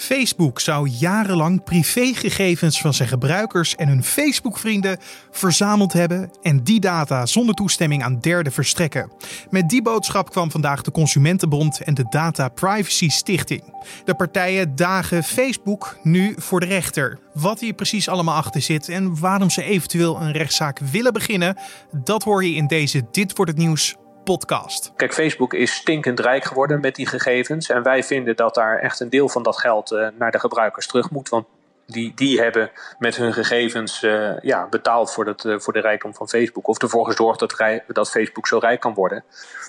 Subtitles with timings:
[0.00, 4.98] Facebook zou jarenlang privégegevens van zijn gebruikers en hun Facebook-vrienden
[5.30, 9.12] verzameld hebben en die data zonder toestemming aan derden verstrekken.
[9.50, 13.74] Met die boodschap kwam vandaag de Consumentenbond en de Data Privacy Stichting.
[14.04, 17.18] De partijen dagen Facebook nu voor de rechter.
[17.34, 21.56] Wat hier precies allemaal achter zit en waarom ze eventueel een rechtszaak willen beginnen,
[21.92, 24.92] dat hoor je in deze Dit wordt het nieuws podcast.
[24.96, 27.68] Kijk, Facebook is stinkend rijk geworden met die gegevens.
[27.68, 30.86] En wij vinden dat daar echt een deel van dat geld uh, naar de gebruikers
[30.86, 31.28] terug moet.
[31.28, 31.46] Want
[31.90, 36.14] die, die hebben met hun gegevens uh, ja, betaald voor, dat, uh, voor de rijkdom
[36.14, 36.68] van Facebook.
[36.68, 39.24] Of ervoor gezorgd dat, dat Facebook zo rijk kan worden.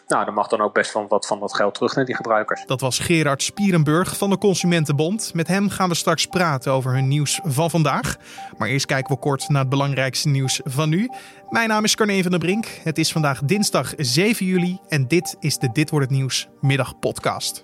[0.08, 2.66] Nou, dan mag dan ook best van wat van dat geld terug naar die gebruikers.
[2.66, 5.34] Dat was Gerard Spierenburg van de Consumentenbond.
[5.34, 8.16] Met hem gaan we straks praten over hun nieuws van vandaag.
[8.58, 11.10] Maar eerst kijken we kort naar het belangrijkste nieuws van nu.
[11.50, 12.66] Mijn naam is Carne van der Brink.
[12.84, 17.64] Het is vandaag dinsdag 7 juli en dit is de Dit wordt het nieuws middagpodcast.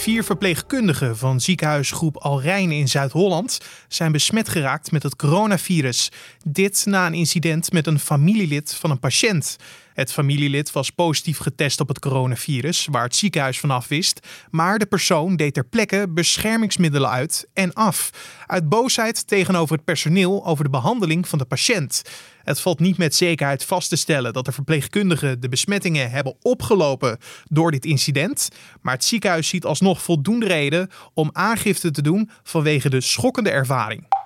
[0.00, 6.10] Vier verpleegkundigen van ziekenhuisgroep Alrijn in Zuid-Holland zijn besmet geraakt met het coronavirus.
[6.44, 9.56] Dit na een incident met een familielid van een patiënt.
[10.00, 14.26] Het familielid was positief getest op het coronavirus, waar het ziekenhuis vanaf wist.
[14.50, 18.10] Maar de persoon deed ter plekke beschermingsmiddelen uit en af.
[18.46, 22.02] Uit boosheid tegenover het personeel over de behandeling van de patiënt.
[22.42, 27.18] Het valt niet met zekerheid vast te stellen dat de verpleegkundigen de besmettingen hebben opgelopen
[27.44, 28.48] door dit incident.
[28.80, 34.19] Maar het ziekenhuis ziet alsnog voldoende reden om aangifte te doen vanwege de schokkende ervaring.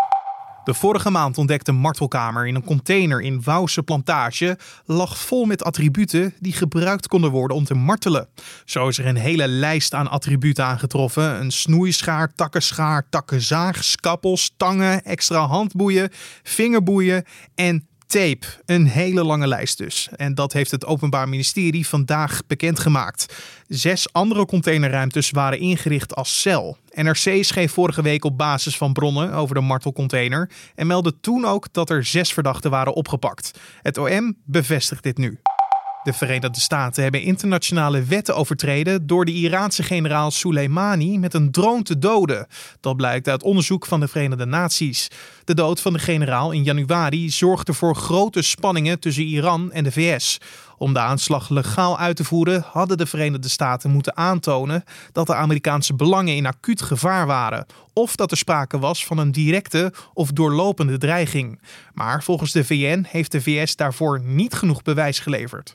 [0.64, 6.34] De vorige maand ontdekte martelkamer in een container in Wouwse Plantage lag vol met attributen
[6.40, 8.28] die gebruikt konden worden om te martelen.
[8.64, 15.04] Zo is er een hele lijst aan attributen aangetroffen: een snoeischaar, takkenschaar, takkenzaag, skappels, tangen,
[15.04, 16.10] extra handboeien,
[16.42, 18.46] vingerboeien en tape.
[18.66, 20.08] Een hele lange lijst dus.
[20.16, 23.34] En dat heeft het Openbaar Ministerie vandaag bekendgemaakt.
[23.68, 26.76] Zes andere containerruimtes waren ingericht als cel.
[26.90, 31.72] NRC schreef vorige week op basis van bronnen over de martelcontainer en meldde toen ook
[31.72, 33.58] dat er zes verdachten waren opgepakt.
[33.82, 35.40] Het OM bevestigt dit nu.
[36.04, 41.82] De Verenigde Staten hebben internationale wetten overtreden door de Iraanse generaal Soleimani met een drone
[41.82, 42.46] te doden.
[42.80, 45.10] Dat blijkt uit onderzoek van de Verenigde Naties.
[45.44, 49.92] De dood van de generaal in januari zorgde voor grote spanningen tussen Iran en de
[49.92, 50.38] VS.
[50.78, 55.34] Om de aanslag legaal uit te voeren hadden de Verenigde Staten moeten aantonen dat de
[55.34, 60.30] Amerikaanse belangen in acuut gevaar waren, of dat er sprake was van een directe of
[60.30, 61.60] doorlopende dreiging.
[61.92, 65.74] Maar volgens de VN heeft de VS daarvoor niet genoeg bewijs geleverd.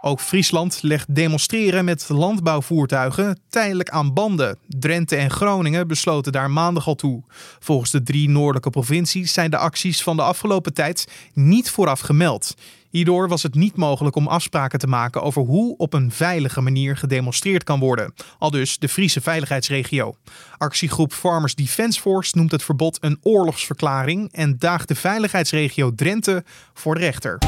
[0.00, 4.58] Ook Friesland legt demonstreren met landbouwvoertuigen tijdelijk aan banden.
[4.68, 7.22] Drenthe en Groningen besloten daar maandag al toe.
[7.58, 12.54] Volgens de drie noordelijke provincies zijn de acties van de afgelopen tijd niet vooraf gemeld.
[12.90, 16.96] Hierdoor was het niet mogelijk om afspraken te maken over hoe op een veilige manier
[16.96, 18.14] gedemonstreerd kan worden.
[18.38, 20.16] Al dus de Friese veiligheidsregio.
[20.58, 26.94] Actiegroep Farmers Defence Force noemt het verbod een oorlogsverklaring en daagt de veiligheidsregio Drenthe voor
[26.94, 27.38] de rechter.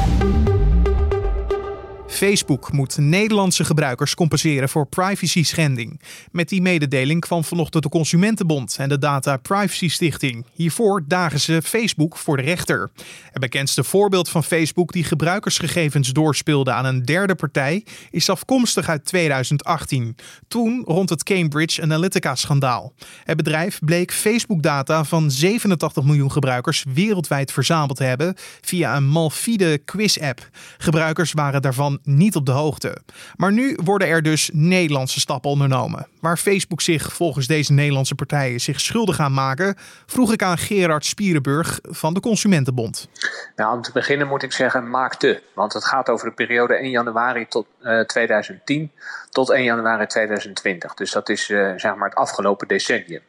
[2.19, 6.01] Facebook moet Nederlandse gebruikers compenseren voor privacy schending.
[6.31, 10.45] Met die mededeling kwam vanochtend de Consumentenbond en de Data Privacy Stichting.
[10.53, 12.89] Hiervoor dagen ze Facebook voor de rechter.
[13.31, 19.05] Het bekendste voorbeeld van Facebook die gebruikersgegevens doorspeelde aan een derde partij is afkomstig uit
[19.05, 20.15] 2018.
[20.47, 22.93] Toen rond het Cambridge Analytica-schandaal.
[23.23, 29.77] Het bedrijf bleek Facebook-data van 87 miljoen gebruikers wereldwijd verzameld te hebben via een malfide
[29.77, 30.49] quiz-app.
[30.77, 32.97] Gebruikers waren daarvan niet op de hoogte.
[33.35, 36.07] Maar nu worden er dus Nederlandse stappen ondernomen.
[36.19, 39.75] Waar Facebook zich volgens deze Nederlandse partijen zich schuldig aan maken,
[40.05, 43.09] vroeg ik aan Gerard Spierenburg van de Consumentenbond.
[43.55, 45.41] Nou, om te beginnen moet ik zeggen maakte.
[45.53, 48.91] Want het gaat over de periode 1 januari tot uh, eh, 2010
[49.29, 50.93] tot 1 januari 2020.
[50.93, 53.21] Dus dat is uh, zeg maar het afgelopen decennium.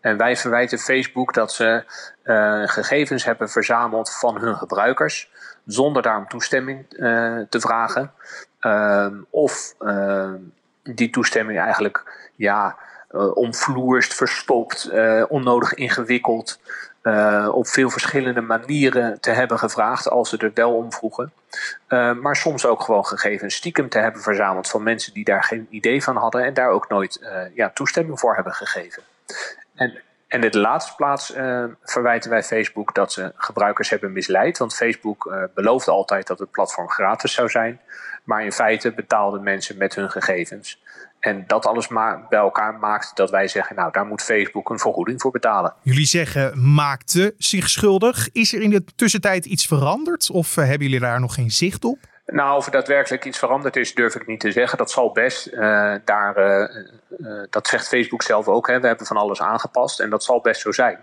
[0.00, 1.84] En wij verwijten Facebook dat ze
[2.24, 5.30] uh, gegevens hebben verzameld van hun gebruikers
[5.66, 8.12] zonder daarom toestemming uh, te vragen.
[8.60, 10.32] Uh, of uh,
[10.82, 12.76] die toestemming eigenlijk ja,
[13.10, 14.90] uh, omvloerst, verstopt,
[15.28, 16.60] onnodig ingewikkeld.
[17.50, 21.32] op veel verschillende manieren te hebben gevraagd als ze er wel om vroegen.
[22.20, 26.02] maar soms ook gewoon gegevens stiekem te hebben verzameld van mensen die daar geen idee
[26.02, 27.20] van hadden en daar ook nooit
[27.54, 29.02] ja, toestemming voor hebben gegeven.
[29.74, 30.02] En
[30.32, 34.58] en de laatste plaats uh, verwijten wij Facebook dat ze gebruikers hebben misleid.
[34.58, 37.80] Want Facebook uh, beloofde altijd dat het platform gratis zou zijn.
[38.24, 40.82] Maar in feite betaalden mensen met hun gegevens.
[41.20, 44.78] En dat alles maar bij elkaar maakt dat wij zeggen, nou daar moet Facebook een
[44.78, 45.74] vergoeding voor betalen.
[45.82, 48.28] Jullie zeggen maakte zich schuldig.
[48.32, 51.84] Is er in de tussentijd iets veranderd of uh, hebben jullie daar nog geen zicht
[51.84, 51.98] op?
[52.26, 54.78] Nou, of er daadwerkelijk iets veranderd is, durf ik niet te zeggen.
[54.78, 55.46] Dat zal best.
[55.46, 58.66] Uh, daar, uh, dat zegt Facebook zelf ook.
[58.66, 58.80] Hè.
[58.80, 60.98] We hebben van alles aangepast en dat zal best zo zijn.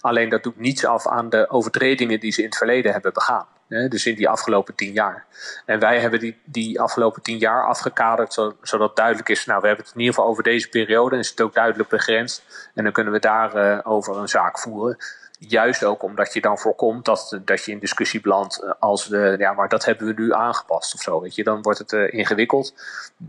[0.00, 3.46] Alleen dat doet niets af aan de overtredingen die ze in het verleden hebben begaan.
[3.68, 5.24] Hè, dus in die afgelopen tien jaar.
[5.66, 9.84] En wij hebben die, die afgelopen tien jaar afgekaderd, zodat duidelijk is, nou, we hebben
[9.84, 12.70] het in ieder geval over deze periode en is het ook duidelijk begrensd.
[12.74, 14.96] En dan kunnen we daarover over een zaak voeren.
[15.38, 19.34] Juist ook omdat je dan voorkomt dat, dat je in discussie belandt eh, als de,
[19.38, 21.20] ja, maar dat hebben we nu aangepast of zo.
[21.20, 22.74] Weet je, dan wordt het uh, ingewikkeld.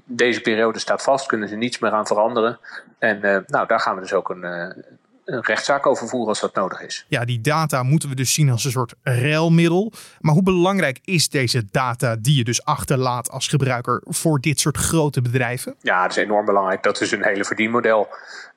[0.06, 2.60] Deze periode staat vast, kunnen ze niets meer aan veranderen.
[3.00, 4.44] En uh, nou, daar gaan we dus ook een,
[5.26, 7.06] een rechtszaak over voeren als dat nodig is.
[7.08, 9.92] Ja, die data moeten we dus zien als een soort ruilmiddel.
[10.20, 14.78] Maar hoe belangrijk is deze data die je dus achterlaat als gebruiker voor dit soort
[14.78, 15.76] grote bedrijven?
[15.82, 16.84] Ja, dat is enorm belangrijk.
[16.84, 18.08] Dat is een hele verdienmodel.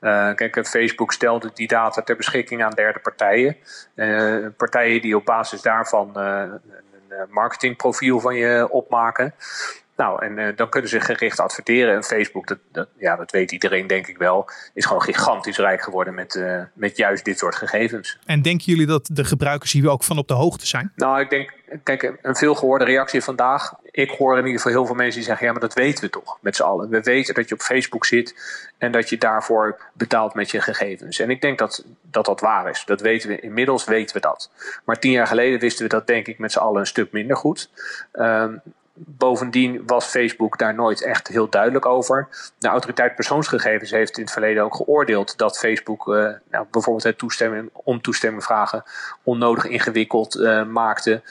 [0.01, 3.57] Uh, kijk, Facebook stelde die data ter beschikking aan derde partijen.
[3.95, 6.43] Uh, partijen die op basis daarvan uh,
[7.09, 9.35] een marketingprofiel van je opmaken.
[9.99, 11.95] Nou, en uh, dan kunnen ze gericht adverteren.
[11.95, 15.83] En Facebook, dat, dat, ja, dat weet iedereen denk ik wel, is gewoon gigantisch rijk
[15.83, 18.19] geworden met, uh, met juist dit soort gegevens.
[18.27, 20.93] En denken jullie dat de gebruikers hier ook van op de hoogte zijn?
[20.97, 21.53] Nou, ik denk,
[21.83, 23.75] kijk, een veelgehoorde reactie vandaag.
[23.91, 26.11] Ik hoor in ieder geval heel veel mensen die zeggen: ja, maar dat weten we
[26.11, 26.89] toch met z'n allen.
[26.89, 28.35] We weten dat je op Facebook zit
[28.79, 31.19] en dat je daarvoor betaalt met je gegevens.
[31.19, 32.85] En ik denk dat dat, dat waar is.
[32.85, 34.51] Dat weten we inmiddels, weten we dat.
[34.85, 37.37] Maar tien jaar geleden wisten we dat, denk ik, met z'n allen een stuk minder
[37.37, 37.71] goed.
[38.13, 38.61] Um,
[39.07, 42.29] Bovendien was Facebook daar nooit echt heel duidelijk over.
[42.59, 47.19] De autoriteit persoonsgegevens heeft in het verleden ook geoordeeld dat Facebook uh, nou, bijvoorbeeld het
[47.19, 48.83] toestemming, om toestemming vragen
[49.23, 51.23] onnodig ingewikkeld uh, maakte.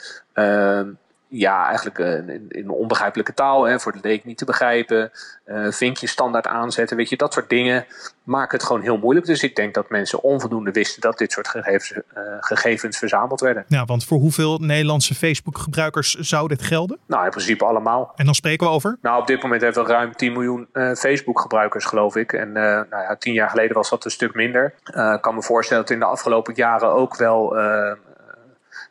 [1.29, 5.11] Ja, eigenlijk uh, in, in, onbegrijpelijke taal, hè, voor de leek niet te begrijpen.
[5.45, 7.85] Uh, vinkjes standaard aanzetten, weet je, dat soort dingen
[8.23, 9.25] maken het gewoon heel moeilijk.
[9.25, 12.01] Dus ik denk dat mensen onvoldoende wisten dat dit soort gegevens, uh,
[12.39, 13.65] gegevens verzameld werden.
[13.67, 16.97] Ja, want voor hoeveel Nederlandse Facebook-gebruikers zou dit gelden?
[17.05, 18.13] Nou, in principe allemaal.
[18.15, 18.97] En dan spreken we over?
[19.01, 22.33] Nou, op dit moment hebben we ruim 10 miljoen Facebook-gebruikers, geloof ik.
[22.33, 24.73] En nou ja, tien jaar geleden was dat een stuk minder.
[24.85, 27.55] Ik kan me voorstellen dat in de afgelopen jaren ook wel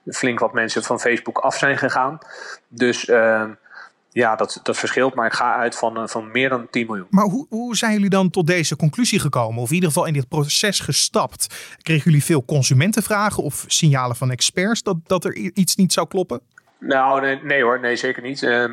[0.06, 2.18] flink wat mensen van Facebook af zijn gegaan.
[2.68, 3.44] Dus uh,
[4.10, 5.14] ja, dat, dat verschilt.
[5.14, 7.06] Maar ik ga uit van, uh, van meer dan 10 miljoen.
[7.10, 9.62] Maar hoe, hoe zijn jullie dan tot deze conclusie gekomen?
[9.62, 11.76] Of in ieder geval in dit proces gestapt?
[11.82, 16.40] Kregen jullie veel consumentenvragen of signalen van experts dat, dat er iets niet zou kloppen?
[16.78, 18.42] Nou, nee, nee hoor, nee, zeker niet.
[18.42, 18.64] Uh,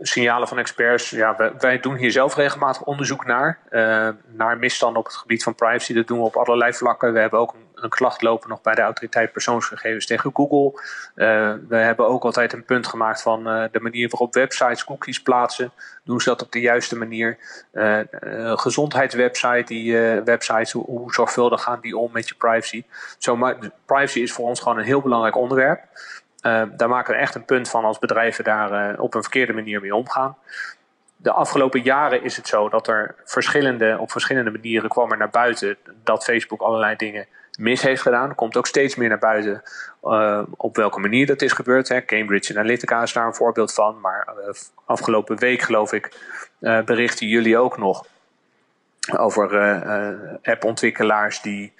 [0.00, 1.10] signalen van experts.
[1.10, 3.58] Ja, wij, doen hier zelf regelmatig onderzoek naar.
[3.70, 5.94] Uh, naar misstanden op het gebied van privacy.
[5.94, 7.12] Dat doen we op allerlei vlakken.
[7.12, 10.82] We hebben ook een, een klacht lopen nog bij de autoriteit persoonsgegevens tegen Google.
[11.14, 15.22] Uh, we hebben ook altijd een punt gemaakt van uh, de manier waarop websites cookies
[15.22, 15.72] plaatsen.
[16.04, 17.38] Doen ze dat op de juiste manier?
[18.54, 22.84] gezondheidswebsite, die websites, hoe, hoe, zorgvuldig gaan die om met je privacy?
[23.18, 23.56] Zo, maar,
[23.86, 25.80] privacy is voor ons gewoon een heel belangrijk onderwerp.
[26.46, 29.52] Uh, daar maken we echt een punt van als bedrijven daar uh, op een verkeerde
[29.52, 30.36] manier mee omgaan.
[31.16, 35.30] De afgelopen jaren is het zo dat er verschillende, op verschillende manieren kwam er naar
[35.30, 37.26] buiten dat Facebook allerlei dingen
[37.58, 38.34] mis heeft gedaan.
[38.34, 39.62] Komt ook steeds meer naar buiten
[40.04, 41.88] uh, op welke manier dat is gebeurd.
[41.88, 42.04] Hè.
[42.04, 44.00] Cambridge Analytica is daar een voorbeeld van.
[44.00, 44.28] Maar
[44.84, 46.16] afgelopen week, geloof ik,
[46.84, 48.06] berichten jullie ook nog
[49.16, 49.82] over
[50.42, 51.72] appontwikkelaars die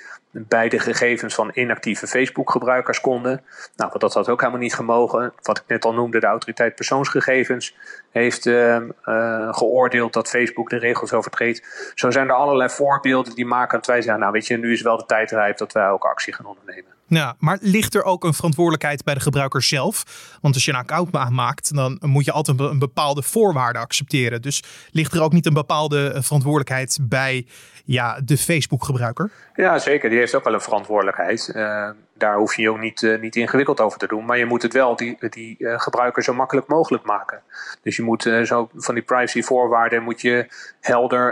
[0.49, 3.45] bij de gegevens van inactieve Facebook-gebruikers konden.
[3.77, 5.33] Nou, dat had ook helemaal niet gemogen.
[5.43, 7.77] Wat ik net al noemde, de autoriteit persoonsgegevens
[8.11, 11.93] heeft uh, uh, geoordeeld dat Facebook de regels overtreedt.
[11.95, 14.83] Zo zijn er allerlei voorbeelden die maken dat wij zeggen, nou weet je, nu is
[14.83, 16.96] wel de tijd rijp dat wij ook actie gaan ondernemen.
[17.09, 20.03] Ja, maar ligt er ook een verantwoordelijkheid bij de gebruiker zelf?
[20.41, 24.43] Want als je een account aanmaakt, dan moet je altijd een bepaalde voorwaarde accepteren.
[24.43, 27.47] Dus ligt er ook niet een bepaalde eh, verantwoordelijkheid bij
[27.85, 29.31] ja, de Facebook-gebruiker?
[29.55, 30.11] Ja, zeker.
[30.11, 31.53] Die heeft ook wel een verantwoordelijkheid.
[31.55, 34.25] Uh, daar hoef je je ook niet, uh, niet ingewikkeld over te doen.
[34.25, 37.43] Maar je moet het wel die, die uh, gebruiker zo makkelijk mogelijk maken.
[37.83, 40.47] Dus je moet uh, zo van die privacyvoorwaarden moet je
[40.81, 41.25] helder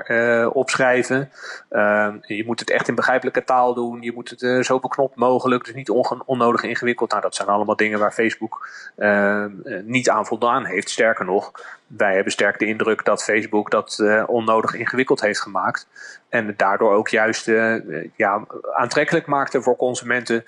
[0.53, 1.31] opschrijven.
[2.21, 4.03] je moet het echt in begrijpelijke taal doen.
[4.03, 5.65] Je moet het zo beknopt mogelijk.
[5.65, 7.11] Dus niet on onnodig ingewikkeld.
[7.11, 8.69] Nou, dat zijn allemaal dingen waar Facebook
[9.85, 10.91] niet aan voldaan heeft.
[10.91, 11.53] Sterker nog,
[11.87, 15.87] wij hebben sterk de indruk dat Facebook dat onnodig ingewikkeld heeft gemaakt.
[16.29, 17.47] En daardoor ook juist
[18.17, 20.45] ja, aantrekkelijk maakte voor consumenten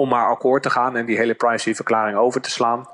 [0.00, 2.88] om maar akkoord te gaan en die hele privacyverklaring over te slaan.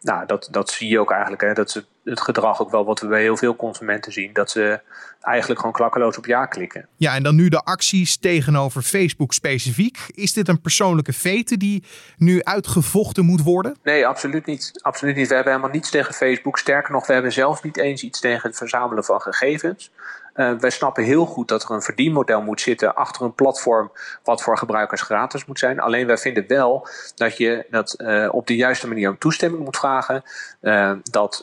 [0.00, 1.42] Nou, dat, dat zie je ook eigenlijk.
[1.42, 1.52] Hè.
[1.52, 4.32] Dat is het gedrag ook wel wat we bij heel veel consumenten zien.
[4.32, 4.80] Dat ze
[5.20, 6.88] eigenlijk gewoon klakkeloos op ja klikken.
[6.96, 9.98] Ja, en dan nu de acties tegenover Facebook specifiek.
[10.08, 11.84] Is dit een persoonlijke vete die
[12.16, 13.76] nu uitgevochten moet worden?
[13.82, 14.72] Nee, absoluut niet.
[14.82, 15.28] Absoluut niet.
[15.28, 16.58] We hebben helemaal niets tegen Facebook.
[16.58, 19.90] Sterker nog, we hebben zelfs niet eens iets tegen het verzamelen van gegevens.
[20.34, 24.42] Uh, wij snappen heel goed dat er een verdienmodel moet zitten achter een platform wat
[24.42, 25.80] voor gebruikers gratis moet zijn.
[25.80, 29.76] Alleen wij vinden wel dat je dat uh, op de juiste manier om toestemming moet
[29.76, 30.22] vragen.
[30.60, 31.40] Uh, dat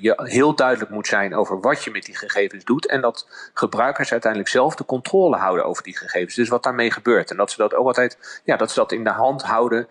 [0.00, 2.86] je heel duidelijk moet zijn over wat je met die gegevens doet.
[2.86, 6.34] En dat gebruikers uiteindelijk zelf de controle houden over die gegevens.
[6.34, 7.30] Dus wat daarmee gebeurt.
[7.30, 9.88] En dat ze dat ook altijd, ja, dat ze dat in de hand houden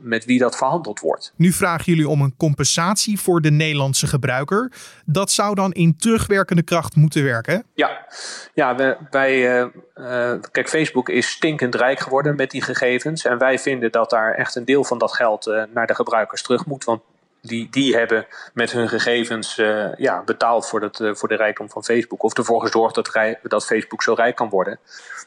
[0.00, 1.32] met wie dat verhandeld wordt.
[1.36, 4.72] Nu vragen jullie om een compensatie voor de Nederlandse gebruiker.
[5.04, 7.53] Dat zou dan in terugwerkende kracht moeten werken?
[7.74, 8.06] Ja,
[8.54, 9.62] ja wij, wij
[9.94, 13.24] uh, kijk, Facebook is stinkend rijk geworden met die gegevens.
[13.24, 16.42] En wij vinden dat daar echt een deel van dat geld uh, naar de gebruikers
[16.42, 16.84] terug moet.
[16.84, 17.02] Want
[17.46, 21.70] die, die hebben met hun gegevens uh, ja, betaald voor, dat, uh, voor de rijkdom
[21.70, 22.22] van Facebook.
[22.22, 24.78] Of ervoor gezorgd dat, rij, dat Facebook zo rijk kan worden.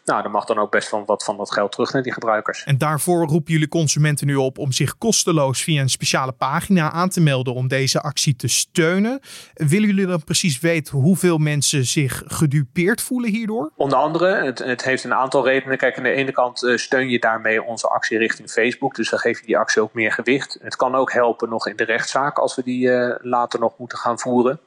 [0.05, 2.63] Nou, dan mag dan ook best van wat van dat geld terug naar die gebruikers.
[2.63, 7.09] En daarvoor roepen jullie consumenten nu op om zich kosteloos via een speciale pagina aan
[7.09, 9.19] te melden om deze actie te steunen.
[9.53, 13.71] Willen jullie dan precies weten hoeveel mensen zich gedupeerd voelen hierdoor?
[13.75, 15.77] Onder andere, het, het heeft een aantal redenen.
[15.77, 18.95] Kijk, aan de ene kant uh, steun je daarmee onze actie richting Facebook.
[18.95, 20.57] Dus dan geef je die actie ook meer gewicht.
[20.61, 23.73] Het kan ook helpen nog in de recht rechtszaak als we die uh, later nog
[23.77, 24.59] moeten gaan voeren.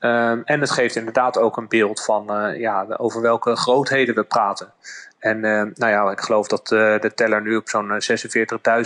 [0.00, 4.22] Um, en het geeft inderdaad ook een beeld van uh, ja, over welke grootheden we
[4.22, 4.72] praten.
[5.20, 7.90] En uh, nou ja, ik geloof dat uh, de teller nu op zo'n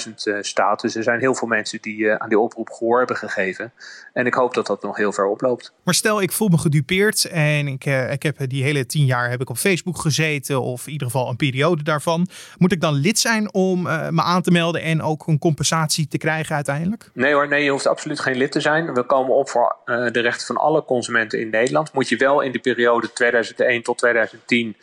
[0.07, 0.81] 46.000 uh, staat.
[0.81, 3.73] Dus er zijn heel veel mensen die aan die oproep gehoor hebben gegeven.
[4.13, 5.73] En ik hoop dat dat nog heel ver oploopt.
[5.85, 9.41] Maar stel, ik voel me gedupeerd en ik, ik heb die hele tien jaar heb
[9.41, 10.61] ik op Facebook gezeten.
[10.61, 12.29] Of in ieder geval een periode daarvan.
[12.59, 16.19] Moet ik dan lid zijn om me aan te melden en ook een compensatie te
[16.19, 17.11] krijgen uiteindelijk?
[17.13, 18.95] Nee hoor, nee, je hoeft absoluut geen lid te zijn.
[18.95, 21.93] We komen op voor de rechten van alle consumenten in Nederland.
[21.93, 24.77] Moet je wel in de periode 2001 tot 2010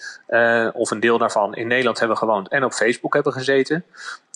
[0.73, 3.85] of een deel daarvan in Nederland hebben gewoond en op Facebook hebben gezeten.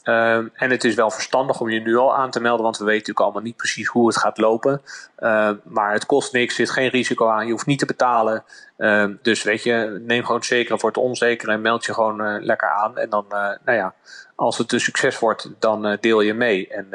[0.03, 2.83] Uh, en het is wel verstandig om je nu al aan te melden, want we
[2.83, 4.81] weten natuurlijk allemaal niet precies hoe het gaat lopen.
[5.19, 8.43] Uh, maar het kost niks, zit geen risico aan, je hoeft niet te betalen.
[8.77, 12.21] Uh, dus weet je, neem gewoon het zekere voor het onzekere en meld je gewoon
[12.21, 12.97] eh, lekker aan.
[12.97, 13.93] En dan, eh, nou ja,
[14.35, 16.67] als het een succes wordt, dan eh, deel je mee.
[16.67, 16.87] En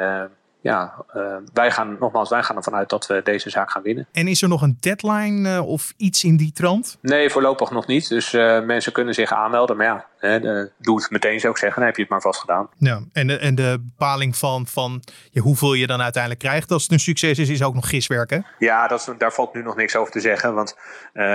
[0.61, 4.07] ja, uh, wij gaan nogmaals, wij gaan ervan uit dat we deze zaak gaan winnen.
[4.11, 6.97] En is er nog een deadline uh, of iets in die trant?
[7.01, 8.09] Nee, voorlopig nog niet.
[8.09, 9.77] Dus uh, mensen kunnen zich aanmelden.
[9.77, 10.39] Maar ja, hè,
[10.77, 11.77] doe het meteen zou ik zeggen.
[11.77, 12.69] Dan heb je het maar vast gedaan.
[12.77, 16.83] Ja, en de, en de bepaling van, van ja, hoeveel je dan uiteindelijk krijgt als
[16.83, 18.45] het een succes is, is ook nog giswerken.
[18.59, 20.53] Ja, dat is, daar valt nu nog niks over te zeggen.
[20.53, 20.75] Want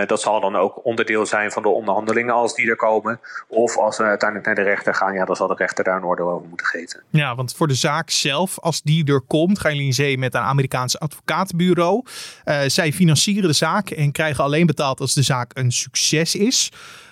[0.06, 3.20] dat zal dan ook onderdeel zijn van de onderhandelingen als die er komen.
[3.48, 6.04] Of als we uiteindelijk naar de rechter gaan, ja, dan zal de rechter daar een
[6.04, 7.02] oordeel over moeten geven.
[7.10, 10.34] Ja, want voor de zaak zelf, als die er komt, gaan jullie in zee met
[10.34, 12.04] een Amerikaans advocatenbureau.
[12.44, 16.70] Uh, zij financieren de zaak en krijgen alleen betaald als de zaak een succes is.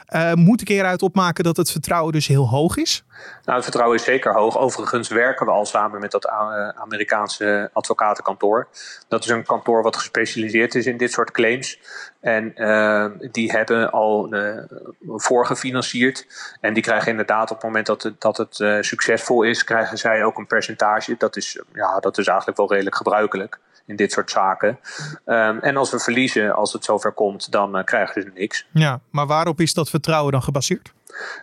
[0.08, 3.04] Uh, moet ik eruit opmaken dat het vertrouwen dus heel hoog is?
[3.44, 4.58] Nou, het vertrouwen is zeker hoog.
[4.58, 6.28] Overigens werken we al samen met dat
[6.75, 8.68] Amerikaanse advocatenkantoor.
[9.08, 11.78] Dat is een kantoor wat gespecialiseerd is in dit soort claims.
[12.20, 14.58] En uh, die hebben al uh,
[15.06, 16.26] voorgefinancierd.
[16.61, 20.25] En die krijgen inderdaad op het moment dat het, dat het succesvol is, krijgen zij
[20.25, 21.14] ook een percentage.
[21.18, 24.78] Dat is, ja, dat is eigenlijk wel redelijk gebruikelijk in dit soort zaken.
[25.26, 28.66] Um, en als we verliezen, als het zover komt, dan uh, krijgen ze niks.
[28.72, 30.92] Ja, maar waarop is dat vertrouwen dan gebaseerd?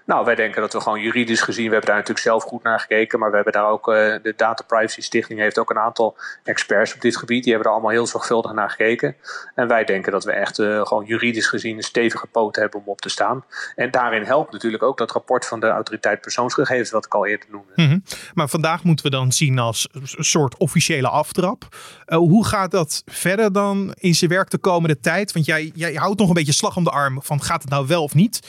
[0.05, 2.79] Nou, wij denken dat we gewoon juridisch gezien, we hebben daar natuurlijk zelf goed naar
[2.79, 6.17] gekeken, maar we hebben daar ook, uh, de Data Privacy Stichting heeft ook een aantal
[6.43, 9.15] experts op dit gebied, die hebben er allemaal heel zorgvuldig naar gekeken.
[9.55, 12.85] En wij denken dat we echt uh, gewoon juridisch gezien een stevige poot hebben om
[12.85, 13.43] op te staan.
[13.75, 17.47] En daarin helpt natuurlijk ook dat rapport van de autoriteit persoonsgegevens, wat ik al eerder
[17.51, 17.71] noemde.
[17.75, 18.03] -hmm.
[18.33, 21.67] Maar vandaag moeten we dan zien als een soort officiële aftrap.
[22.07, 25.31] Uh, hoe gaat dat verder dan in zijn werk de komende tijd?
[25.31, 27.87] Want jij, jij houdt nog een beetje slag om de arm van gaat het nou
[27.87, 28.39] wel of niet?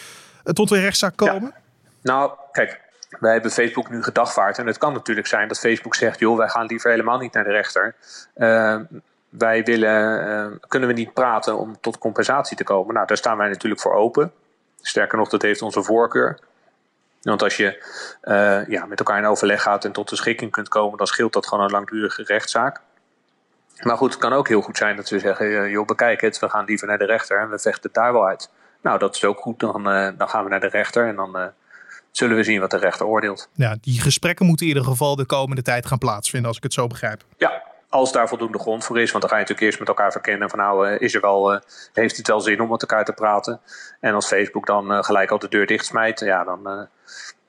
[0.42, 1.52] Tot een rechtszaak komen?
[1.54, 1.60] Ja.
[2.02, 2.80] Nou, kijk,
[3.20, 4.58] wij hebben Facebook nu gedagvaard.
[4.58, 7.44] En het kan natuurlijk zijn dat Facebook zegt: joh, wij gaan liever helemaal niet naar
[7.44, 7.94] de rechter.
[8.36, 8.80] Uh,
[9.28, 12.94] wij willen, uh, kunnen we niet praten om tot compensatie te komen?
[12.94, 14.32] Nou, daar staan wij natuurlijk voor open.
[14.80, 16.38] Sterker nog, dat heeft onze voorkeur.
[17.22, 17.84] Want als je
[18.24, 21.32] uh, ja, met elkaar in overleg gaat en tot de schikking kunt komen, dan scheelt
[21.32, 22.80] dat gewoon een langdurige rechtszaak.
[23.80, 26.48] Maar goed, het kan ook heel goed zijn dat we zeggen: joh, bekijk het, we
[26.48, 28.50] gaan liever naar de rechter en we vechten het daar wel uit.
[28.82, 29.60] Nou, dat is ook goed.
[29.60, 31.44] Dan, uh, dan gaan we naar de rechter en dan uh,
[32.10, 33.48] zullen we zien wat de rechter oordeelt.
[33.54, 36.72] Ja, die gesprekken moeten in ieder geval de komende tijd gaan plaatsvinden, als ik het
[36.72, 37.24] zo begrijp.
[37.36, 39.10] Ja, als daar voldoende grond voor is.
[39.10, 41.60] Want dan ga je natuurlijk eerst met elkaar verkennen van nou, uh, is er wel,
[41.92, 43.60] heeft het wel zin om met elkaar te praten.
[44.00, 46.88] En als Facebook dan gelijk al de deur dichtsmijt, ja, dan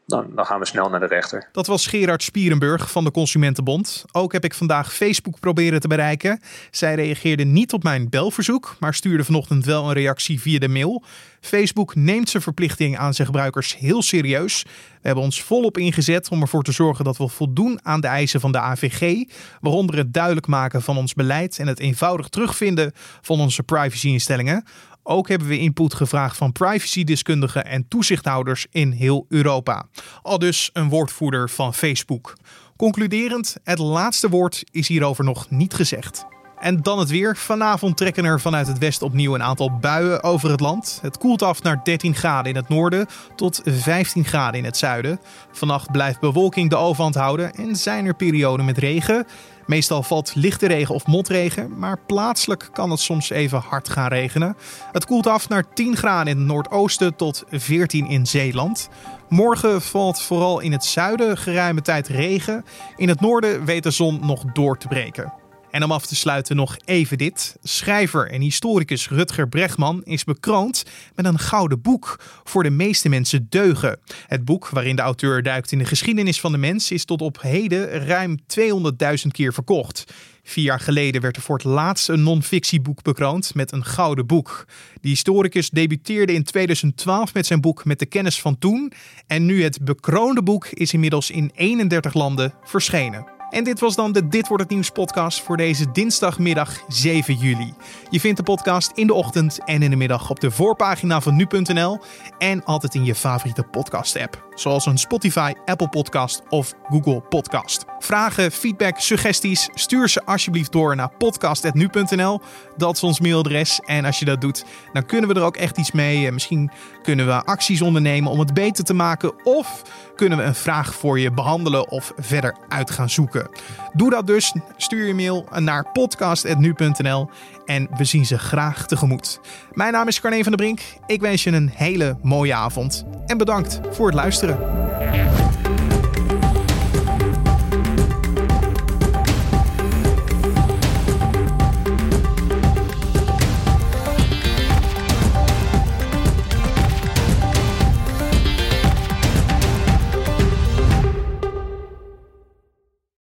[0.06, 1.50] dan, dan, gaan we snel naar de rechter.
[1.52, 4.06] Dat was Gerard Spierenburg van de Consumentenbond.
[4.12, 6.42] Ook heb ik vandaag Facebook proberen te bereiken.
[6.72, 11.04] Zij reageerde niet op mijn belverzoek, maar stuurde vanochtend wel een reactie via de mail.
[11.42, 14.64] Facebook neemt zijn verplichting aan zijn gebruikers heel serieus.
[14.64, 18.40] We hebben ons volop ingezet om ervoor te zorgen dat we voldoen aan de eisen
[18.40, 19.30] van de AVG,
[19.62, 22.92] waaronder het duidelijk maken van ons beleid en het eenvoudig terugvinden
[23.22, 24.66] van onze privacyinstellingen.
[25.04, 29.86] Ook hebben we input gevraagd van privacydeskundigen en toezichthouders in heel Europa.
[30.22, 32.34] Al dus een woordvoerder van Facebook.
[32.78, 36.26] Concluderend, het laatste woord is hierover nog niet gezegd.
[36.64, 37.38] En dan het weer.
[37.38, 41.00] Vanavond trekken er vanuit het westen opnieuw een aantal buien over het land.
[41.02, 45.20] Het koelt af naar 13 graden in het noorden tot 15 graden in het zuiden.
[45.52, 49.26] Vannacht blijft bewolking de overhand houden en zijn er perioden met regen.
[49.66, 54.58] Meestal valt lichte regen of motregen, maar plaatselijk kan het soms even hard gaan regenen.
[54.92, 58.90] Het koelt af naar 10 graden in het noordoosten tot 14 in Zeeland.
[59.30, 62.66] Morgen valt vooral in het zuiden geruime tijd regen.
[62.96, 65.43] In het noorden weet de zon nog door te breken.
[65.74, 67.56] En om af te sluiten nog even dit.
[67.64, 70.84] Schrijver en historicus Rutger Bregman is bekroond
[71.16, 74.00] met een gouden boek voor de meeste mensen deugen.
[74.28, 77.42] Het boek waarin de auteur duikt in de geschiedenis van de mens is tot op
[77.42, 80.14] heden ruim 200.000 keer verkocht.
[80.44, 84.66] Vier jaar geleden werd er voor het laatst een non-fictieboek bekroond met een gouden boek.
[85.02, 88.92] De historicus debuteerde in 2012 met zijn boek Met de kennis van toen.
[89.28, 93.33] En nu het bekroonde boek is inmiddels in 31 landen verschenen.
[93.54, 97.74] En dit was dan de Dit wordt het nieuws podcast voor deze dinsdagmiddag 7 juli.
[98.10, 101.36] Je vindt de podcast in de ochtend en in de middag op de voorpagina van
[101.36, 102.00] nu.nl
[102.38, 107.86] en altijd in je favoriete podcast app, zoals een Spotify, Apple Podcast of Google Podcast.
[108.00, 112.42] Vragen, feedback, suggesties, stuur ze alsjeblieft door naar podcast@nu.nl.
[112.78, 115.78] Dat is ons mailadres en als je dat doet, dan kunnen we er ook echt
[115.78, 116.32] iets mee.
[116.32, 116.72] Misschien
[117.04, 119.82] kunnen we acties ondernemen om het beter te maken of
[120.16, 123.50] kunnen we een vraag voor je behandelen of verder uit gaan zoeken.
[123.94, 124.54] Doe dat dus.
[124.78, 127.30] Stuur je mail naar podcast.nu.nl
[127.66, 129.40] en we zien ze graag tegemoet.
[129.74, 130.82] Mijn naam is Carne van der Brink.
[131.06, 135.43] Ik wens je een hele mooie avond en bedankt voor het luisteren.